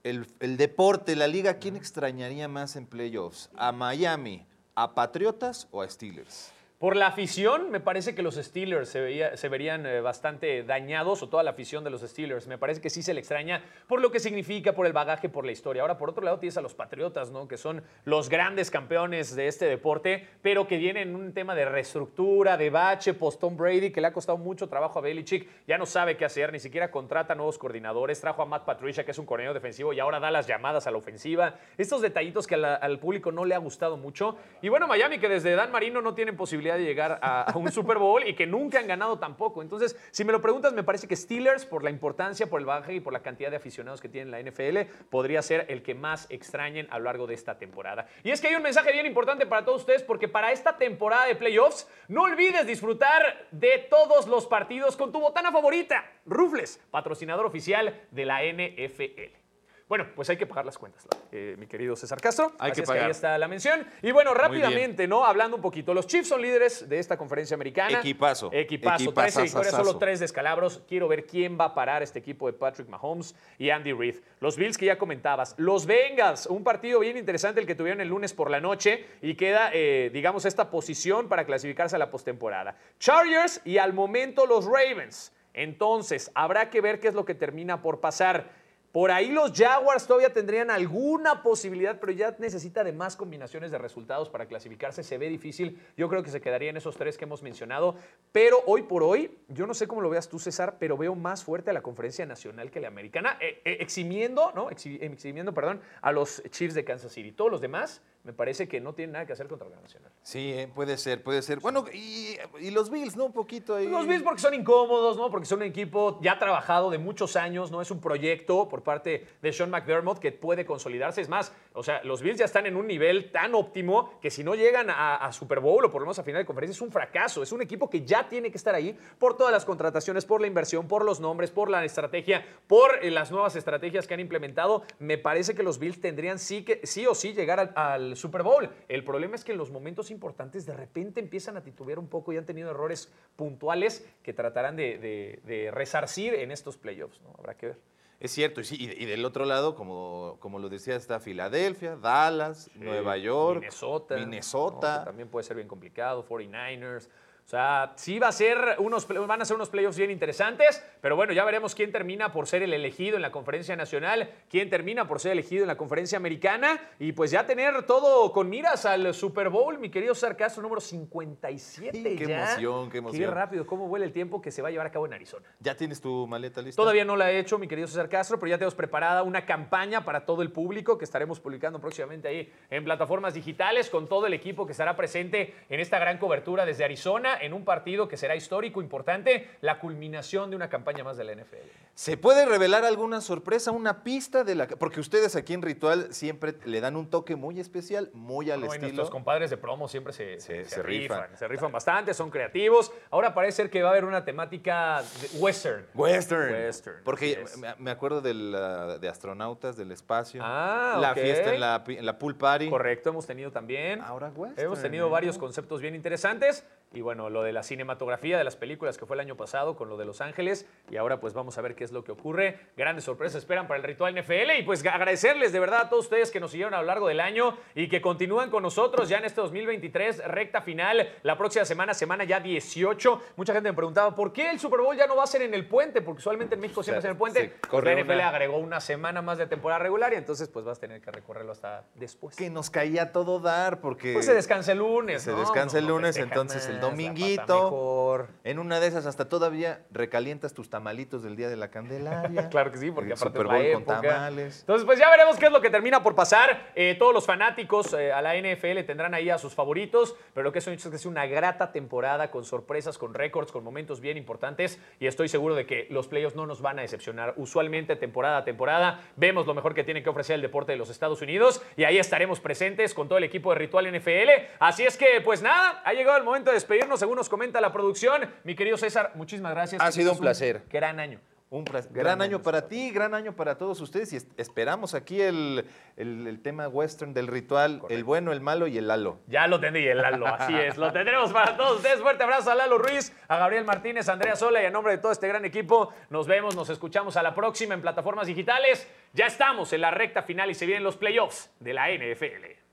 el, 0.04 0.28
el 0.38 0.56
deporte, 0.56 1.16
la 1.16 1.26
liga, 1.26 1.54
¿quién 1.54 1.74
extrañaría 1.74 2.46
más 2.46 2.76
en 2.76 2.86
playoffs? 2.86 3.50
¿A 3.56 3.72
Miami, 3.72 4.46
a 4.76 4.94
Patriotas 4.94 5.66
o 5.72 5.82
a 5.82 5.90
Steelers? 5.90 6.52
Por 6.78 6.94
la 6.94 7.06
afición, 7.06 7.70
me 7.70 7.80
parece 7.80 8.14
que 8.14 8.22
los 8.22 8.34
Steelers 8.34 8.90
se, 8.90 9.48
verían 9.48 9.86
eh, 9.86 10.02
bastante 10.02 10.62
dañados, 10.62 11.22
o 11.22 11.28
toda 11.30 11.42
la 11.42 11.52
afición 11.52 11.84
de 11.84 11.88
los 11.88 12.02
Steelers. 12.02 12.48
Me 12.48 12.58
parece 12.58 12.82
que 12.82 12.90
sí 12.90 13.02
se 13.02 13.14
le 13.14 13.20
extraña 13.20 13.64
por 13.88 14.02
lo 14.02 14.12
que 14.12 14.20
significa, 14.20 14.74
por 14.74 14.84
el 14.84 14.92
bagaje, 14.92 15.30
por 15.30 15.46
la 15.46 15.52
historia. 15.52 15.80
Ahora, 15.80 15.96
por 15.96 16.10
otro 16.10 16.22
lado, 16.22 16.38
tienes 16.38 16.58
a 16.58 16.60
los 16.60 16.74
Patriotas, 16.74 17.30
¿no? 17.30 17.48
Que 17.48 17.56
son 17.56 17.82
los 18.04 18.28
grandes 18.28 18.70
campeones 18.70 19.34
de 19.34 19.48
este 19.48 19.64
deporte, 19.64 20.28
pero 20.42 20.68
que 20.68 20.76
vienen 20.76 21.08
en 21.08 21.16
un 21.16 21.32
tema 21.32 21.54
de 21.54 21.64
reestructura, 21.64 22.58
de 22.58 22.68
bache, 22.68 23.14
post-Tom 23.14 23.56
Brady, 23.56 23.90
que 23.90 24.02
le 24.02 24.08
ha 24.08 24.12
costado 24.12 24.36
mucho 24.36 24.68
trabajo 24.68 24.98
a 24.98 25.02
Belichick. 25.02 25.48
Ya 25.66 25.78
no 25.78 25.86
sabe 25.86 26.18
qué 26.18 26.26
hacer, 26.26 26.52
ni 26.52 26.58
siquiera 26.58 26.90
contrata 26.90 27.34
nuevos 27.34 27.56
coordinadores. 27.56 28.20
Trajo 28.20 28.42
a 28.42 28.44
Matt 28.44 28.66
Patricia, 28.66 29.02
que 29.02 29.12
es 29.12 29.18
un 29.18 29.24
coordinador 29.24 29.54
defensivo, 29.54 29.94
y 29.94 30.00
ahora 30.00 30.20
da 30.20 30.30
las 30.30 30.46
llamadas 30.46 30.86
a 30.86 30.90
la 30.90 30.98
ofensiva. 30.98 31.54
Estos 31.78 32.02
detallitos 32.02 32.46
que 32.46 32.54
al 32.56 32.98
público 32.98 33.32
no 33.32 33.46
le 33.46 33.54
ha 33.54 33.58
gustado 33.58 33.96
mucho. 33.96 34.36
Y 34.60 34.68
bueno, 34.68 34.86
Miami, 34.86 35.18
que 35.18 35.30
desde 35.30 35.54
Dan 35.54 35.72
Marino 35.72 36.02
no 36.02 36.14
tienen 36.14 36.36
posibilidad 36.36 36.65
de 36.74 36.84
llegar 36.84 37.18
a, 37.22 37.42
a 37.42 37.56
un 37.56 37.70
Super 37.70 37.98
Bowl 37.98 38.26
y 38.26 38.34
que 38.34 38.46
nunca 38.46 38.78
han 38.78 38.86
ganado 38.86 39.18
tampoco. 39.18 39.62
Entonces, 39.62 39.96
si 40.10 40.24
me 40.24 40.32
lo 40.32 40.40
preguntas, 40.40 40.72
me 40.72 40.82
parece 40.82 41.06
que 41.06 41.16
Steelers, 41.16 41.64
por 41.64 41.84
la 41.84 41.90
importancia, 41.90 42.48
por 42.48 42.60
el 42.60 42.66
bagaje 42.66 42.94
y 42.94 43.00
por 43.00 43.12
la 43.12 43.20
cantidad 43.20 43.50
de 43.50 43.56
aficionados 43.56 44.00
que 44.00 44.08
tiene 44.08 44.30
la 44.30 44.40
NFL, 44.40 44.90
podría 45.10 45.42
ser 45.42 45.66
el 45.68 45.82
que 45.82 45.94
más 45.94 46.26
extrañen 46.30 46.86
a 46.90 46.98
lo 46.98 47.04
largo 47.04 47.26
de 47.26 47.34
esta 47.34 47.58
temporada. 47.58 48.06
Y 48.24 48.30
es 48.30 48.40
que 48.40 48.48
hay 48.48 48.54
un 48.54 48.62
mensaje 48.62 48.92
bien 48.92 49.06
importante 49.06 49.46
para 49.46 49.64
todos 49.64 49.82
ustedes, 49.82 50.02
porque 50.02 50.28
para 50.28 50.52
esta 50.52 50.76
temporada 50.76 51.26
de 51.26 51.36
playoffs, 51.36 51.88
no 52.08 52.22
olvides 52.22 52.66
disfrutar 52.66 53.46
de 53.50 53.86
todos 53.90 54.26
los 54.26 54.46
partidos 54.46 54.96
con 54.96 55.12
tu 55.12 55.20
botana 55.20 55.52
favorita, 55.52 56.04
Rufles, 56.24 56.80
patrocinador 56.90 57.46
oficial 57.46 58.00
de 58.10 58.24
la 58.24 58.40
NFL. 58.42 59.45
Bueno, 59.88 60.08
pues 60.16 60.28
hay 60.30 60.36
que 60.36 60.46
pagar 60.46 60.66
las 60.66 60.78
cuentas, 60.78 61.06
eh, 61.30 61.54
mi 61.58 61.68
querido 61.68 61.94
César 61.94 62.20
Castro. 62.20 62.52
Hay 62.58 62.72
Así 62.72 62.80
que 62.80 62.82
es 62.82 62.88
pagar. 62.88 63.04
ahí 63.04 63.10
está 63.12 63.38
la 63.38 63.46
mención. 63.46 63.86
Y 64.02 64.10
bueno, 64.10 64.34
rápidamente, 64.34 65.06
¿no? 65.06 65.24
Hablando 65.24 65.54
un 65.56 65.62
poquito. 65.62 65.94
Los 65.94 66.08
Chiefs 66.08 66.26
son 66.28 66.42
líderes 66.42 66.88
de 66.88 66.98
esta 66.98 67.16
conferencia 67.16 67.54
americana. 67.54 68.00
Equipazo. 68.00 68.50
Equipazo. 68.52 68.96
13 68.96 69.04
Equipazazazazo. 69.04 69.42
victorias, 69.44 69.74
solo 69.76 69.98
3 69.98 70.18
descalabros. 70.18 70.82
Quiero 70.88 71.06
ver 71.06 71.24
quién 71.24 71.56
va 71.58 71.66
a 71.66 71.74
parar 71.74 72.02
este 72.02 72.18
equipo 72.18 72.48
de 72.48 72.54
Patrick 72.54 72.88
Mahomes 72.88 73.36
y 73.58 73.70
Andy 73.70 73.92
Reid. 73.92 74.16
Los 74.40 74.56
Bills 74.56 74.76
que 74.76 74.86
ya 74.86 74.98
comentabas. 74.98 75.54
Los 75.56 75.86
Bengals, 75.86 76.46
un 76.46 76.64
partido 76.64 76.98
bien 76.98 77.16
interesante 77.16 77.60
el 77.60 77.66
que 77.66 77.76
tuvieron 77.76 78.00
el 78.00 78.08
lunes 78.08 78.34
por 78.34 78.50
la 78.50 78.60
noche 78.60 79.06
y 79.22 79.36
queda, 79.36 79.70
eh, 79.72 80.10
digamos, 80.12 80.46
esta 80.46 80.68
posición 80.68 81.28
para 81.28 81.46
clasificarse 81.46 81.94
a 81.94 82.00
la 82.00 82.10
postemporada. 82.10 82.76
Chargers 82.98 83.60
y 83.64 83.78
al 83.78 83.92
momento 83.92 84.46
los 84.46 84.64
Ravens. 84.64 85.32
Entonces, 85.54 86.30
habrá 86.34 86.70
que 86.70 86.80
ver 86.80 86.98
qué 86.98 87.06
es 87.06 87.14
lo 87.14 87.24
que 87.24 87.36
termina 87.36 87.82
por 87.82 88.00
pasar. 88.00 88.65
Por 88.96 89.10
ahí 89.10 89.30
los 89.30 89.52
Jaguars 89.52 90.06
todavía 90.06 90.32
tendrían 90.32 90.70
alguna 90.70 91.42
posibilidad, 91.42 92.00
pero 92.00 92.12
ya 92.12 92.34
necesita 92.38 92.82
de 92.82 92.94
más 92.94 93.14
combinaciones 93.14 93.70
de 93.70 93.76
resultados 93.76 94.30
para 94.30 94.46
clasificarse. 94.46 95.02
Se 95.02 95.18
ve 95.18 95.28
difícil. 95.28 95.78
Yo 95.98 96.08
creo 96.08 96.22
que 96.22 96.30
se 96.30 96.40
quedaría 96.40 96.70
en 96.70 96.78
esos 96.78 96.96
tres 96.96 97.18
que 97.18 97.26
hemos 97.26 97.42
mencionado. 97.42 97.96
Pero 98.32 98.62
hoy 98.64 98.84
por 98.84 99.02
hoy, 99.02 99.36
yo 99.48 99.66
no 99.66 99.74
sé 99.74 99.86
cómo 99.86 100.00
lo 100.00 100.08
veas 100.08 100.30
tú, 100.30 100.38
César, 100.38 100.76
pero 100.78 100.96
veo 100.96 101.14
más 101.14 101.44
fuerte 101.44 101.68
a 101.68 101.74
la 101.74 101.82
conferencia 101.82 102.24
nacional 102.24 102.70
que 102.70 102.80
la 102.80 102.88
americana, 102.88 103.36
eh, 103.38 103.60
eh, 103.66 103.76
eximiendo, 103.80 104.50
¿no? 104.54 104.70
Eximiendo, 104.70 105.52
perdón, 105.52 105.82
a 106.00 106.10
los 106.10 106.42
Chiefs 106.48 106.72
de 106.72 106.86
Kansas 106.86 107.12
City. 107.12 107.32
Todos 107.32 107.50
los 107.50 107.60
demás, 107.60 108.00
me 108.26 108.32
parece 108.32 108.66
que 108.66 108.80
no 108.80 108.92
tienen 108.92 109.12
nada 109.12 109.24
que 109.24 109.32
hacer 109.32 109.46
contra 109.46 109.68
la 109.68 109.80
nacional. 109.80 110.10
Sí, 110.20 110.52
eh, 110.52 110.68
puede 110.74 110.98
ser, 110.98 111.22
puede 111.22 111.42
ser. 111.42 111.60
Bueno, 111.60 111.84
y, 111.94 112.36
y 112.60 112.72
los 112.72 112.90
Bills, 112.90 113.16
¿no? 113.16 113.26
Un 113.26 113.32
poquito 113.32 113.76
ahí. 113.76 113.86
Los 113.86 114.08
Bills 114.08 114.24
porque 114.24 114.40
son 114.40 114.52
incómodos, 114.52 115.16
¿no? 115.16 115.30
Porque 115.30 115.46
son 115.46 115.60
un 115.60 115.66
equipo 115.66 116.18
ya 116.20 116.36
trabajado 116.36 116.90
de 116.90 116.98
muchos 116.98 117.36
años, 117.36 117.70
¿no? 117.70 117.80
Es 117.80 117.92
un 117.92 118.00
proyecto 118.00 118.68
por 118.68 118.82
parte 118.82 119.28
de 119.40 119.52
Sean 119.52 119.70
McDermott 119.70 120.18
que 120.18 120.32
puede 120.32 120.66
consolidarse. 120.66 121.20
Es 121.20 121.28
más, 121.28 121.52
o 121.72 121.84
sea, 121.84 122.02
los 122.02 122.20
Bills 122.20 122.38
ya 122.40 122.46
están 122.46 122.66
en 122.66 122.74
un 122.74 122.88
nivel 122.88 123.30
tan 123.30 123.54
óptimo 123.54 124.18
que 124.20 124.32
si 124.32 124.42
no 124.42 124.56
llegan 124.56 124.90
a, 124.90 125.16
a 125.16 125.32
Super 125.32 125.60
Bowl 125.60 125.84
o 125.84 125.90
por 125.92 126.00
lo 126.00 126.06
menos 126.06 126.18
a 126.18 126.24
final 126.24 126.42
de 126.42 126.46
conferencia 126.46 126.74
es 126.74 126.82
un 126.82 126.90
fracaso. 126.90 127.44
Es 127.44 127.52
un 127.52 127.62
equipo 127.62 127.88
que 127.88 128.04
ya 128.04 128.28
tiene 128.28 128.50
que 128.50 128.56
estar 128.56 128.74
ahí 128.74 128.98
por 129.20 129.36
todas 129.36 129.52
las 129.52 129.64
contrataciones, 129.64 130.24
por 130.24 130.40
la 130.40 130.48
inversión, 130.48 130.88
por 130.88 131.04
los 131.04 131.20
nombres, 131.20 131.52
por 131.52 131.70
la 131.70 131.84
estrategia, 131.84 132.44
por 132.66 133.04
eh, 133.04 133.12
las 133.12 133.30
nuevas 133.30 133.54
estrategias 133.54 134.08
que 134.08 134.14
han 134.14 134.20
implementado. 134.20 134.82
Me 134.98 135.16
parece 135.16 135.54
que 135.54 135.62
los 135.62 135.78
Bills 135.78 136.00
tendrían 136.00 136.40
sí, 136.40 136.64
que, 136.64 136.80
sí 136.84 137.06
o 137.06 137.14
sí 137.14 137.32
llegar 137.32 137.60
al, 137.60 137.72
al 137.76 138.15
Super 138.16 138.42
Bowl. 138.42 138.68
El 138.88 139.04
problema 139.04 139.36
es 139.36 139.44
que 139.44 139.52
en 139.52 139.58
los 139.58 139.70
momentos 139.70 140.10
importantes 140.10 140.66
de 140.66 140.74
repente 140.74 141.20
empiezan 141.20 141.56
a 141.56 141.62
titubear 141.62 141.98
un 141.98 142.08
poco 142.08 142.32
y 142.32 142.36
han 142.36 142.46
tenido 142.46 142.70
errores 142.70 143.12
puntuales 143.36 144.08
que 144.22 144.32
tratarán 144.32 144.76
de, 144.76 144.98
de- 144.98 145.40
de 145.44 145.70
resarcir 145.70 146.34
en 146.34 146.50
estos 146.50 146.76
playoffs. 146.76 147.20
¿no? 147.22 147.34
Habrá 147.38 147.56
que 147.56 147.66
ver. 147.66 147.78
Es 148.18 148.30
cierto, 148.32 148.62
y, 148.62 148.64
sí, 148.64 148.76
y, 148.80 149.04
del 149.04 149.24
otro 149.26 149.44
lado, 149.44 149.74
como, 149.74 150.38
como 150.40 150.58
lo 150.58 150.70
decía, 150.70 150.96
está 150.96 151.20
Filadelfia, 151.20 151.96
Dallas, 151.96 152.70
Nueva 152.74 153.18
York, 153.18 153.60
Minnesota. 153.60 154.16
Minnesota. 154.16 154.92
¿no? 154.94 155.00
Que 155.00 155.06
también 155.10 155.28
puede 155.28 155.44
ser 155.44 155.56
bien 155.56 155.68
complicado, 155.68 156.26
49ers. 156.26 157.10
O 157.46 157.48
sea, 157.48 157.92
sí 157.94 158.18
va 158.18 158.26
a 158.26 158.32
ser 158.32 158.58
unos, 158.78 159.06
van 159.06 159.40
a 159.40 159.44
ser 159.44 159.54
unos 159.54 159.70
playoffs 159.70 159.96
bien 159.96 160.10
interesantes, 160.10 160.84
pero 161.00 161.14
bueno, 161.14 161.32
ya 161.32 161.44
veremos 161.44 161.76
quién 161.76 161.92
termina 161.92 162.32
por 162.32 162.48
ser 162.48 162.64
el 162.64 162.74
elegido 162.74 163.14
en 163.14 163.22
la 163.22 163.30
conferencia 163.30 163.76
nacional, 163.76 164.28
quién 164.50 164.68
termina 164.68 165.06
por 165.06 165.20
ser 165.20 165.30
elegido 165.30 165.62
en 165.62 165.68
la 165.68 165.76
conferencia 165.76 166.18
americana 166.18 166.80
y 166.98 167.12
pues 167.12 167.30
ya 167.30 167.46
tener 167.46 167.84
todo 167.84 168.32
con 168.32 168.50
miras 168.50 168.84
al 168.84 169.14
Super 169.14 169.48
Bowl, 169.48 169.78
mi 169.78 169.90
querido 169.90 170.12
Sarcastro, 170.16 170.60
número 170.60 170.80
57 170.80 171.92
Sí, 171.96 172.16
qué 172.16 172.26
ya. 172.26 172.50
emoción, 172.50 172.90
qué 172.90 172.98
emoción. 172.98 173.22
Qué 173.22 173.30
rápido, 173.30 173.64
cómo 173.64 173.86
vuela 173.86 174.04
el 174.04 174.12
tiempo 174.12 174.42
que 174.42 174.50
se 174.50 174.60
va 174.60 174.66
a 174.66 174.70
llevar 174.72 174.88
a 174.88 174.90
cabo 174.90 175.06
en 175.06 175.12
Arizona. 175.12 175.46
¿Ya 175.60 175.76
tienes 175.76 176.00
tu 176.00 176.26
maleta 176.26 176.60
lista? 176.60 176.82
Todavía 176.82 177.04
no 177.04 177.14
la 177.14 177.30
he 177.30 177.38
hecho, 177.38 177.60
mi 177.60 177.68
querido 177.68 177.86
César 177.86 178.08
Castro, 178.08 178.40
pero 178.40 178.50
ya 178.50 178.58
tenemos 178.58 178.74
preparada 178.74 179.22
una 179.22 179.46
campaña 179.46 180.04
para 180.04 180.26
todo 180.26 180.42
el 180.42 180.50
público 180.50 180.98
que 180.98 181.04
estaremos 181.04 181.38
publicando 181.38 181.80
próximamente 181.80 182.26
ahí 182.26 182.52
en 182.70 182.82
plataformas 182.82 183.34
digitales 183.34 183.88
con 183.88 184.08
todo 184.08 184.26
el 184.26 184.32
equipo 184.34 184.66
que 184.66 184.72
estará 184.72 184.96
presente 184.96 185.54
en 185.68 185.78
esta 185.78 186.00
gran 186.00 186.18
cobertura 186.18 186.66
desde 186.66 186.84
Arizona. 186.84 187.35
En 187.40 187.52
un 187.52 187.64
partido 187.64 188.08
que 188.08 188.16
será 188.16 188.36
histórico, 188.36 188.80
importante, 188.82 189.50
la 189.60 189.78
culminación 189.78 190.50
de 190.50 190.56
una 190.56 190.68
campaña 190.68 191.04
más 191.04 191.16
de 191.16 191.24
la 191.24 191.34
NFL. 191.34 191.56
¿Se 191.94 192.16
puede 192.18 192.44
revelar 192.44 192.84
alguna 192.84 193.22
sorpresa, 193.22 193.70
una 193.70 194.02
pista 194.04 194.44
de 194.44 194.54
la... 194.54 194.66
Porque 194.66 195.00
ustedes 195.00 195.34
aquí 195.34 195.54
en 195.54 195.62
Ritual 195.62 196.12
siempre 196.12 196.54
le 196.66 196.80
dan 196.82 196.94
un 196.94 197.08
toque 197.08 197.36
muy 197.36 197.58
especial, 197.58 198.10
muy 198.12 198.50
al 198.50 198.60
No, 198.60 198.66
y 198.66 198.68
estilo. 198.68 198.82
nuestros 198.88 199.10
compadres 199.10 199.48
de 199.48 199.56
promo 199.56 199.88
siempre 199.88 200.12
se, 200.12 200.38
Se- 200.38 200.64
se 200.64 200.70
se 200.76 200.82
rifan, 200.82 201.22
rifan. 201.22 201.36
se 201.38 201.48
rifan 201.48 201.72
bastante, 201.72 202.12
son 202.12 202.28
creativos. 202.30 202.92
Ahora 203.10 203.32
parece 203.32 203.56
ser 203.56 203.70
que 203.70 203.82
va 203.82 203.88
a 203.88 203.92
haber 203.92 204.04
una 204.04 204.26
temática 204.26 205.02
de- 205.22 205.38
western. 205.38 205.86
Western. 205.94 206.52
Western, 206.52 206.96
Porque 207.02 207.42
me- 207.78 207.90
acuerdo 207.90 208.20
de, 208.20 208.34
la- 208.34 208.98
de 208.98 209.08
astronautas 209.08 209.76
del 209.78 209.90
espacio. 209.90 210.42
Ah, 210.44 210.98
La 211.00 211.12
ok. 211.12 211.18
fiesta 211.18 211.54
en 211.54 211.60
la, 211.60 211.82
en 211.86 212.04
la 212.04 212.18
pool 212.18 212.36
party. 212.36 212.68
Correcto, 212.68 213.08
hemos 213.08 213.26
tenido 213.26 213.50
también. 213.52 214.02
Ahora 214.02 214.28
western. 214.36 214.66
Hemos 214.66 214.82
tenido 214.82 215.08
varios 215.08 215.38
conceptos 215.38 215.80
bien 215.80 215.94
interesantes 215.94 216.62
y 216.96 217.02
bueno, 217.02 217.28
lo 217.28 217.42
de 217.42 217.52
la 217.52 217.62
cinematografía 217.62 218.38
de 218.38 218.44
las 218.44 218.56
películas 218.56 218.96
que 218.96 219.04
fue 219.04 219.16
el 219.16 219.20
año 219.20 219.36
pasado 219.36 219.76
con 219.76 219.88
lo 219.90 219.98
de 219.98 220.06
Los 220.06 220.22
Ángeles 220.22 220.66
y 220.90 220.96
ahora 220.96 221.20
pues 221.20 221.34
vamos 221.34 221.58
a 221.58 221.60
ver 221.60 221.74
qué 221.74 221.84
es 221.84 221.92
lo 221.92 222.02
que 222.04 222.12
ocurre. 222.12 222.58
Grandes 222.76 223.04
sorpresas 223.04 223.38
esperan 223.40 223.68
para 223.68 223.76
el 223.78 223.84
ritual 223.84 224.14
NFL 224.14 224.52
y 224.58 224.62
pues 224.62 224.84
agradecerles 224.86 225.52
de 225.52 225.60
verdad 225.60 225.82
a 225.82 225.88
todos 225.90 226.04
ustedes 226.06 226.30
que 226.30 226.40
nos 226.40 226.50
siguieron 226.52 226.72
a 226.72 226.80
lo 226.80 226.86
largo 226.86 227.08
del 227.08 227.20
año 227.20 227.56
y 227.74 227.88
que 227.88 228.00
continúan 228.00 228.48
con 228.50 228.62
nosotros 228.62 229.08
ya 229.10 229.18
en 229.18 229.26
este 229.26 229.40
2023, 229.42 230.24
recta 230.28 230.62
final, 230.62 231.06
la 231.22 231.36
próxima 231.36 231.64
semana, 231.66 231.92
semana 231.92 232.24
ya 232.24 232.40
18. 232.40 233.22
Mucha 233.36 233.52
gente 233.52 233.70
me 233.70 233.76
preguntaba, 233.76 234.14
¿por 234.14 234.32
qué 234.32 234.50
el 234.50 234.58
Super 234.58 234.80
Bowl 234.80 234.96
ya 234.96 235.06
no 235.06 235.16
va 235.16 235.24
a 235.24 235.26
ser 235.26 235.42
en 235.42 235.52
el 235.52 235.66
puente? 235.66 236.00
Porque 236.00 236.20
usualmente 236.20 236.54
en 236.54 236.62
México 236.62 236.82
siempre 236.82 237.00
es 237.00 237.04
en 237.04 237.10
el 237.10 237.16
puente. 237.18 237.52
Pues 237.70 237.84
la 237.84 237.92
NFL 237.92 238.12
una- 238.14 238.28
agregó 238.30 238.56
una 238.56 238.80
semana 238.80 239.20
más 239.20 239.36
de 239.36 239.46
temporada 239.46 239.80
regular 239.80 240.12
y 240.14 240.16
entonces 240.16 240.48
pues 240.48 240.64
vas 240.64 240.78
a 240.78 240.80
tener 240.80 241.02
que 241.02 241.10
recorrerlo 241.10 241.52
hasta 241.52 241.84
después. 241.94 242.36
Que 242.36 242.48
nos 242.48 242.70
caía 242.70 243.12
todo 243.12 243.38
dar 243.40 243.80
porque... 243.80 244.14
Pues 244.14 244.24
se 244.26 244.34
descansa 244.34 244.72
el 244.72 244.78
lunes. 244.78 245.22
Se 245.22 245.32
¿no? 245.32 245.40
descansa 245.40 245.78
el 245.78 245.84
No, 245.84 245.90
no 245.90 245.96
lunes, 245.96 246.16
festejas 246.16 246.32
entonces 246.32 246.66
el 246.68 246.80
dominguito. 246.90 247.64
mejor. 247.64 248.28
En 248.44 248.58
una 248.58 248.78
de 248.80 248.86
esas 248.86 249.06
hasta 249.06 249.28
todavía 249.28 249.84
recalientas 249.90 250.52
tus 250.54 250.70
tamalitos 250.70 251.22
del 251.22 251.36
Día 251.36 251.48
de 251.48 251.56
la 251.56 251.70
Candelaria. 251.70 252.48
Claro 252.56 252.70
que 252.70 252.78
sí, 252.78 252.90
porque 252.90 253.12
El 253.12 253.18
aparte 253.18 253.38
Super 253.38 253.46
es 253.46 253.52
la 253.52 253.58
Bowl 253.58 253.72
con 253.72 253.94
época. 253.94 254.00
tamales. 254.12 254.60
Entonces, 254.60 254.86
pues 254.86 254.98
ya 254.98 255.10
veremos 255.10 255.36
qué 255.36 255.46
es 255.46 255.52
lo 255.52 255.60
que 255.60 255.70
termina 255.70 256.02
por 256.02 256.14
pasar. 256.14 256.70
Eh, 256.74 256.96
todos 256.98 257.12
los 257.12 257.26
fanáticos 257.26 257.92
eh, 257.92 258.12
a 258.12 258.22
la 258.22 258.34
NFL 258.36 258.84
tendrán 258.86 259.14
ahí 259.14 259.30
a 259.30 259.38
sus 259.38 259.54
favoritos, 259.54 260.14
pero 260.32 260.44
lo 260.44 260.52
que 260.52 260.60
hecho 260.72 260.88
es 260.88 260.90
que 260.90 260.96
es 260.96 261.06
una 261.06 261.26
grata 261.26 261.72
temporada 261.72 262.30
con 262.30 262.44
sorpresas, 262.44 262.98
con 262.98 263.14
récords, 263.14 263.52
con 263.52 263.64
momentos 263.64 264.00
bien 264.00 264.16
importantes 264.16 264.80
y 264.98 265.06
estoy 265.06 265.28
seguro 265.28 265.54
de 265.54 265.66
que 265.66 265.86
los 265.90 266.08
playoffs 266.08 266.36
no 266.36 266.46
nos 266.46 266.60
van 266.62 266.78
a 266.78 266.82
decepcionar. 266.82 267.34
Usualmente, 267.36 267.96
temporada 267.96 268.38
a 268.38 268.44
temporada, 268.44 269.00
vemos 269.16 269.46
lo 269.46 269.54
mejor 269.54 269.74
que 269.74 269.84
tiene 269.84 270.02
que 270.02 270.08
ofrecer 270.08 270.34
el 270.34 270.42
deporte 270.42 270.72
de 270.72 270.78
los 270.78 270.90
Estados 270.90 271.22
Unidos 271.22 271.62
y 271.76 271.84
ahí 271.84 271.98
estaremos 271.98 272.40
presentes 272.40 272.94
con 272.94 273.08
todo 273.08 273.18
el 273.18 273.24
equipo 273.24 273.52
de 273.52 273.58
Ritual 273.58 273.86
NFL. 273.96 274.30
Así 274.58 274.84
es 274.84 274.96
que, 274.96 275.20
pues 275.24 275.42
nada, 275.42 275.82
ha 275.84 275.92
llegado 275.92 276.16
el 276.18 276.24
momento 276.24 276.50
de 276.50 276.56
despedirnos, 276.66 276.98
según 276.98 277.16
nos 277.16 277.28
comenta 277.28 277.60
la 277.60 277.72
producción. 277.72 278.28
Mi 278.44 278.54
querido 278.56 278.76
César, 278.76 279.12
muchísimas 279.14 279.52
gracias. 279.54 279.80
Ha 279.80 279.92
sido 279.92 280.12
un 280.12 280.18
placer. 280.18 280.62
Gran 280.70 280.98
año. 280.98 281.20
Un. 281.48 281.64
Gran 281.64 281.84
Gran, 281.92 282.22
año 282.22 282.36
año 282.38 282.42
para 282.42 282.66
ti, 282.66 282.90
gran 282.90 283.14
año 283.14 283.36
para 283.36 283.56
todos 283.56 283.80
ustedes 283.80 284.12
y 284.12 284.16
es- 284.16 284.26
esperamos 284.36 284.94
aquí 284.94 285.20
el, 285.22 285.64
el- 285.96 286.26
el 286.26 286.42
tema 286.42 286.66
western 286.66 287.14
del 287.14 287.28
ritual, 287.28 287.82
el 287.88 288.02
bueno, 288.02 288.32
el 288.32 288.40
malo 288.40 288.66
y 288.66 288.76
el 288.78 288.88
Lalo. 288.88 289.20
Ya 289.28 289.46
lo 289.46 289.60
tendrí, 289.60 289.86
el 289.86 289.98
Lalo, 290.02 290.26
así 290.26 290.52
es. 290.56 290.76
Lo 290.76 290.92
tendremos 290.92 291.32
para 291.32 291.56
todos 291.56 291.76
ustedes. 291.76 292.00
Fuerte 292.00 292.24
abrazo 292.24 292.50
a 292.50 292.56
Lalo 292.56 292.78
Ruiz, 292.78 293.12
a 293.28 293.36
Gabriel 293.36 293.64
Martínez, 293.64 294.08
a 294.08 294.14
Andrea 294.14 294.34
Sola 294.34 294.60
y 294.60 294.66
a 294.66 294.70
nombre 294.70 294.96
de 294.96 294.98
todo 294.98 295.12
este 295.12 295.28
gran 295.28 295.44
equipo. 295.44 295.92
Nos 296.10 296.26
vemos, 296.26 296.56
nos 296.56 296.68
escuchamos 296.68 297.16
a 297.16 297.22
la 297.22 297.32
próxima 297.32 297.74
en 297.74 297.80
plataformas 297.80 298.26
digitales. 298.26 298.90
Ya 299.12 299.26
estamos 299.26 299.72
en 299.72 299.82
la 299.82 299.92
recta 299.92 300.22
final 300.24 300.50
y 300.50 300.54
se 300.54 300.66
vienen 300.66 300.82
los 300.82 300.96
playoffs 300.96 301.52
de 301.60 301.72
la 301.74 301.90
NFL. 301.92 302.65